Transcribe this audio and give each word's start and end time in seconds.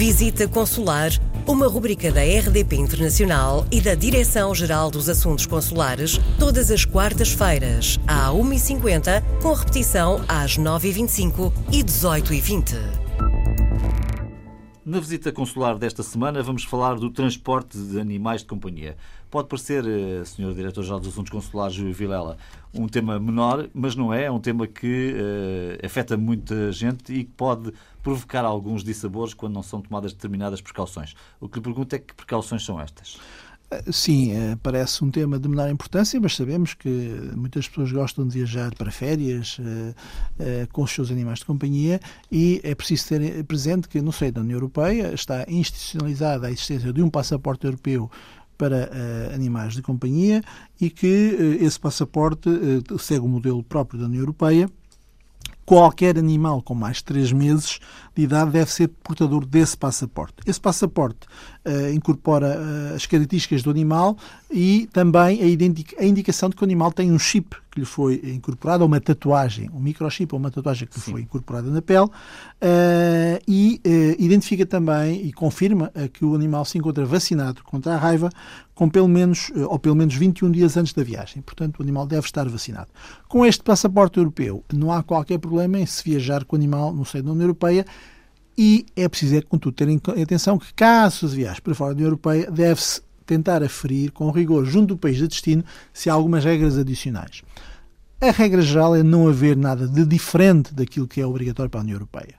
Visita 0.00 0.48
Consular, 0.48 1.10
uma 1.46 1.68
rubrica 1.68 2.10
da 2.10 2.22
RDP 2.22 2.74
Internacional 2.76 3.66
e 3.70 3.82
da 3.82 3.94
Direção-Geral 3.94 4.90
dos 4.90 5.10
Assuntos 5.10 5.44
Consulares, 5.44 6.18
todas 6.38 6.70
as 6.70 6.86
quartas-feiras, 6.86 8.00
à 8.06 8.30
1h50, 8.30 9.22
com 9.42 9.52
repetição 9.52 10.24
às 10.26 10.56
9h25 10.56 11.52
e 11.70 11.84
18h20. 11.84 12.99
Na 14.82 14.98
visita 14.98 15.30
consular 15.30 15.76
desta 15.76 16.02
semana 16.02 16.42
vamos 16.42 16.64
falar 16.64 16.94
do 16.94 17.10
transporte 17.10 17.76
de 17.76 18.00
animais 18.00 18.40
de 18.40 18.46
companhia. 18.46 18.96
Pode 19.30 19.46
parecer, 19.46 19.84
eh, 19.86 20.24
Sr. 20.24 20.54
Diretor-Geral 20.54 20.98
dos 20.98 21.10
Assuntos 21.10 21.30
Consulares, 21.30 21.74
Júlio 21.74 21.92
Vilela, 21.92 22.38
um 22.72 22.88
tema 22.88 23.20
menor, 23.20 23.68
mas 23.74 23.94
não 23.94 24.12
é. 24.12 24.24
É 24.24 24.30
um 24.30 24.40
tema 24.40 24.66
que 24.66 25.14
uh, 25.14 25.84
afeta 25.84 26.16
muita 26.16 26.72
gente 26.72 27.12
e 27.12 27.24
que 27.24 27.30
pode 27.32 27.74
provocar 28.02 28.42
alguns 28.42 28.82
dissabores 28.82 29.34
quando 29.34 29.52
não 29.52 29.62
são 29.62 29.82
tomadas 29.82 30.14
determinadas 30.14 30.62
precauções. 30.62 31.14
O 31.38 31.46
que 31.46 31.58
lhe 31.58 31.62
pergunto 31.62 31.94
é 31.94 31.98
que 31.98 32.14
precauções 32.14 32.64
são 32.64 32.80
estas? 32.80 33.18
Sim, 33.92 34.32
eh, 34.32 34.58
parece 34.60 35.04
um 35.04 35.12
tema 35.12 35.38
de 35.38 35.48
menor 35.48 35.70
importância, 35.70 36.20
mas 36.20 36.34
sabemos 36.34 36.74
que 36.74 36.88
muitas 37.36 37.68
pessoas 37.68 37.92
gostam 37.92 38.26
de 38.26 38.38
viajar 38.38 38.74
para 38.74 38.90
férias 38.90 39.58
eh, 39.60 39.94
eh, 40.40 40.68
com 40.72 40.82
os 40.82 40.90
seus 40.90 41.08
animais 41.08 41.38
de 41.38 41.44
companhia 41.44 42.00
e 42.32 42.60
é 42.64 42.74
preciso 42.74 43.08
ter 43.08 43.44
presente 43.44 43.88
que 43.88 44.02
no 44.02 44.12
seio 44.12 44.32
da 44.32 44.40
União 44.40 44.56
Europeia 44.56 45.14
está 45.14 45.44
institucionalizada 45.46 46.48
a 46.48 46.50
existência 46.50 46.92
de 46.92 47.00
um 47.00 47.08
passaporte 47.08 47.64
europeu 47.64 48.10
para 48.58 48.90
animais 49.34 49.72
de 49.72 49.80
companhia 49.80 50.42
e 50.78 50.90
que 50.90 51.56
esse 51.60 51.80
passaporte 51.80 52.50
segue 52.98 53.24
o 53.24 53.28
modelo 53.28 53.62
próprio 53.62 53.98
da 53.98 54.06
União 54.06 54.20
Europeia 54.20 54.68
qualquer 55.70 56.18
animal 56.18 56.60
com 56.60 56.74
mais 56.74 56.96
de 56.96 57.04
3 57.04 57.30
meses 57.30 57.78
de 58.12 58.22
idade 58.22 58.50
deve 58.50 58.72
ser 58.72 58.88
portador 58.88 59.46
desse 59.46 59.76
passaporte. 59.76 60.34
Esse 60.44 60.60
passaporte 60.60 61.28
uh, 61.64 61.92
incorpora 61.94 62.58
uh, 62.58 62.96
as 62.96 63.06
características 63.06 63.62
do 63.62 63.70
animal 63.70 64.18
e 64.50 64.88
também 64.92 65.40
a, 65.40 66.02
a, 66.02 66.04
indicação 66.04 66.48
de 66.48 66.56
que 66.56 66.62
o 66.62 66.64
animal 66.64 66.90
tem 66.90 67.12
um 67.12 67.20
chip 67.20 67.56
que 67.70 67.80
lhe 67.80 67.86
foi 67.86 68.20
incorporado, 68.24 68.82
ou 68.82 68.88
uma 68.88 69.00
tatuagem, 69.00 69.70
um 69.72 69.80
microchip 69.80 70.34
ou 70.34 70.40
uma 70.40 70.50
tatuagem 70.50 70.88
que 70.88 70.96
lhe 70.96 71.02
foi 71.02 71.20
incorporada 71.22 71.70
na 71.70 71.80
pele, 71.80 72.06
uh, 72.06 72.10
e 73.46 73.80
identifica 74.18 74.66
também 74.66 75.26
e 75.26 75.32
confirma 75.32 75.92
que 76.12 76.24
o 76.24 76.34
animal 76.34 76.64
se 76.64 76.78
encontra 76.78 77.04
vacinado 77.04 77.62
contra 77.62 77.94
a 77.94 77.96
raiva 77.96 78.30
com 78.74 78.88
pelo 78.88 79.08
menos, 79.08 79.52
ou 79.68 79.78
pelo 79.78 79.94
menos 79.94 80.14
21 80.14 80.50
dias 80.50 80.76
antes 80.76 80.94
da 80.94 81.02
viagem. 81.02 81.42
Portanto, 81.42 81.78
o 81.78 81.82
animal 81.82 82.06
deve 82.06 82.26
estar 82.26 82.48
vacinado. 82.48 82.88
Com 83.28 83.44
este 83.44 83.62
passaporte 83.62 84.18
europeu, 84.18 84.64
não 84.72 84.90
há 84.90 85.02
qualquer 85.02 85.38
problema 85.38 85.78
em 85.78 85.86
se 85.86 86.02
viajar 86.02 86.44
com 86.44 86.56
o 86.56 86.58
animal 86.58 86.92
no 86.92 87.04
seio 87.04 87.22
da 87.22 87.30
União 87.30 87.44
Europeia 87.44 87.84
e 88.56 88.84
é 88.96 89.08
preciso, 89.08 89.36
é, 89.36 89.42
contudo, 89.42 89.74
ter 89.74 89.88
em 89.88 90.00
atenção 90.22 90.58
que, 90.58 90.72
caso 90.74 91.28
se 91.28 91.34
viaje 91.34 91.62
para 91.62 91.74
fora 91.74 91.94
da 91.94 91.96
União 91.96 92.08
Europeia, 92.08 92.50
deve-se 92.50 93.00
tentar 93.30 93.62
aferir 93.62 94.10
com 94.10 94.28
rigor 94.32 94.64
junto 94.64 94.88
do 94.88 94.98
país 94.98 95.16
de 95.16 95.28
destino 95.28 95.64
se 95.92 96.10
há 96.10 96.12
algumas 96.12 96.44
regras 96.44 96.76
adicionais. 96.76 97.42
A 98.20 98.32
regra 98.32 98.60
geral 98.60 98.96
é 98.96 99.04
não 99.04 99.28
haver 99.28 99.56
nada 99.56 99.86
de 99.86 100.04
diferente 100.04 100.74
daquilo 100.74 101.06
que 101.06 101.20
é 101.20 101.26
obrigatório 101.26 101.70
para 101.70 101.80
a 101.80 101.84
União 101.84 101.94
Europeia. 101.94 102.34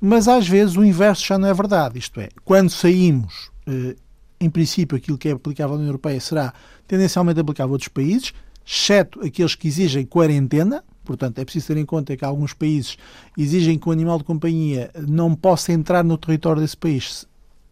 Mas 0.00 0.28
às 0.28 0.46
vezes 0.46 0.76
o 0.76 0.84
inverso 0.84 1.26
já 1.26 1.36
não 1.36 1.48
é 1.48 1.52
verdade. 1.52 1.98
Isto 1.98 2.20
é, 2.20 2.28
quando 2.44 2.70
saímos, 2.70 3.50
eh, 3.66 3.96
em 4.40 4.48
princípio, 4.48 4.96
aquilo 4.96 5.18
que 5.18 5.28
é 5.28 5.32
aplicável 5.32 5.74
à 5.74 5.76
União 5.76 5.88
Europeia 5.88 6.20
será 6.20 6.54
tendencialmente 6.86 7.40
aplicável 7.40 7.70
a 7.70 7.74
outros 7.74 7.88
países, 7.88 8.32
exceto 8.64 9.20
aqueles 9.20 9.56
que 9.56 9.66
exigem 9.66 10.06
quarentena, 10.06 10.84
Portanto, 11.04 11.38
é 11.38 11.44
preciso 11.44 11.68
ter 11.68 11.76
em 11.76 11.86
conta 11.86 12.16
que 12.16 12.24
alguns 12.24 12.52
países 12.52 12.98
exigem 13.38 13.78
que 13.78 13.88
o 13.88 13.92
animal 13.92 14.18
de 14.18 14.24
companhia 14.24 14.90
não 15.06 15.36
possa 15.36 15.72
entrar 15.72 16.02
no 16.02 16.18
território 16.18 16.60
desse 16.60 16.76
país 16.76 17.24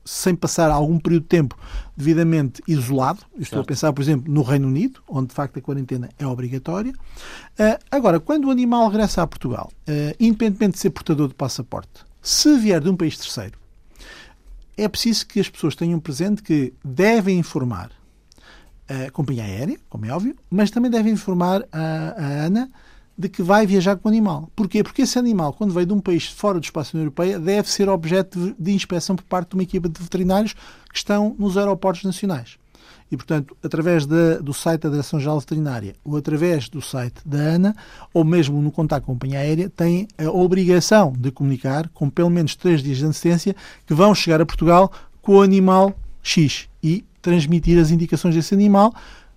sem 0.04 0.34
passar 0.34 0.70
algum 0.70 0.98
período 0.98 1.22
de 1.22 1.28
tempo 1.28 1.58
devidamente 1.96 2.62
isolado. 2.68 3.20
Estou 3.38 3.60
a 3.60 3.64
pensar, 3.64 3.92
por 3.92 4.02
exemplo, 4.02 4.32
no 4.32 4.42
Reino 4.42 4.68
Unido, 4.68 5.00
onde 5.08 5.28
de 5.28 5.34
facto 5.34 5.58
a 5.58 5.62
quarentena 5.62 6.10
é 6.18 6.26
obrigatória. 6.26 6.92
Uh, 6.92 7.78
agora, 7.90 8.20
quando 8.20 8.46
o 8.46 8.50
animal 8.50 8.88
regressa 8.88 9.22
a 9.22 9.26
Portugal, 9.26 9.70
uh, 9.88 10.14
independentemente 10.20 10.74
de 10.74 10.78
ser 10.80 10.90
portador 10.90 11.28
de 11.28 11.34
passaporte, 11.34 12.04
se 12.20 12.56
vier 12.58 12.80
de 12.80 12.88
um 12.88 12.96
país 12.96 13.16
terceiro, 13.16 13.58
é 14.76 14.88
preciso 14.88 15.26
que 15.26 15.40
as 15.40 15.48
pessoas 15.48 15.76
tenham 15.76 16.00
presente 16.00 16.42
que 16.42 16.74
devem 16.84 17.38
informar 17.38 17.90
a 18.88 19.10
companhia 19.10 19.44
aérea, 19.44 19.78
como 19.88 20.04
é 20.04 20.10
óbvio, 20.10 20.36
mas 20.50 20.70
também 20.70 20.90
devem 20.90 21.12
informar 21.12 21.64
a, 21.72 22.14
a 22.16 22.44
ANA 22.44 22.70
de 23.16 23.28
que 23.28 23.42
vai 23.42 23.66
viajar 23.66 23.96
com 23.96 24.08
o 24.08 24.10
animal. 24.10 24.50
Porquê? 24.56 24.82
Porque 24.82 25.02
esse 25.02 25.18
animal, 25.18 25.52
quando 25.52 25.72
veio 25.72 25.86
de 25.86 25.92
um 25.92 26.00
país 26.00 26.26
fora 26.26 26.58
do 26.58 26.64
espaço 26.64 26.92
da 26.92 26.98
União 26.98 27.06
Europeia, 27.06 27.38
deve 27.38 27.70
ser 27.70 27.88
objeto 27.88 28.54
de 28.58 28.72
inspeção 28.72 29.14
por 29.14 29.24
parte 29.24 29.50
de 29.50 29.56
uma 29.56 29.62
equipa 29.62 29.88
de 29.88 30.00
veterinários 30.00 30.54
que 30.90 30.96
estão 30.96 31.34
nos 31.38 31.56
aeroportos 31.56 32.02
nacionais. 32.04 32.56
E, 33.10 33.16
portanto, 33.16 33.56
através 33.62 34.06
do 34.06 34.52
site 34.52 34.82
da 34.82 34.88
Direção-Geral 34.88 35.38
Veterinária 35.38 35.94
ou 36.04 36.16
através 36.16 36.68
do 36.68 36.82
site 36.82 37.16
da 37.24 37.38
ANA, 37.38 37.76
ou 38.12 38.24
mesmo 38.24 38.60
no 38.60 38.72
contato 38.72 39.04
com 39.04 39.12
a 39.12 39.14
companhia 39.14 39.38
aérea, 39.38 39.70
têm 39.70 40.08
a 40.18 40.30
obrigação 40.30 41.12
de 41.16 41.30
comunicar, 41.30 41.88
com 41.90 42.10
pelo 42.10 42.30
menos 42.30 42.56
três 42.56 42.82
dias 42.82 42.98
de 42.98 43.04
antecedência, 43.04 43.54
que 43.86 43.94
vão 43.94 44.14
chegar 44.14 44.40
a 44.40 44.46
Portugal 44.46 44.90
com 45.22 45.36
o 45.36 45.42
animal 45.42 45.94
X 46.22 46.68
e 46.82 47.04
transmitir 47.22 47.78
as 47.78 47.90
indicações 47.90 48.34
desse 48.34 48.54
animal 48.54 48.92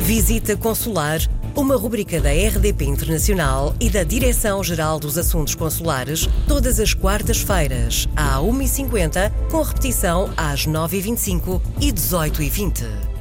Visita 0.00 0.56
Consular, 0.56 1.20
uma 1.54 1.76
rubrica 1.76 2.20
da 2.20 2.30
RDP 2.30 2.86
Internacional 2.86 3.76
e 3.78 3.88
da 3.90 4.02
Direção-Geral 4.02 4.98
dos 4.98 5.16
Assuntos 5.18 5.54
Consulares, 5.54 6.26
todas 6.48 6.80
as 6.80 6.92
quartas-feiras, 6.94 8.08
à 8.16 8.38
1h50, 8.38 9.30
com 9.50 9.62
repetição 9.62 10.32
às 10.36 10.66
9h25 10.66 11.62
e 11.80 11.92
18h20. 11.92 13.17